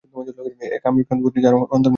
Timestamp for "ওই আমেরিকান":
0.15-1.17